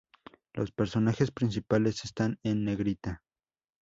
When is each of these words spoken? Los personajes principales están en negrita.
Los 0.53 0.71
personajes 0.71 1.29
principales 1.29 2.03
están 2.05 2.39
en 2.41 2.63
negrita. 2.65 3.21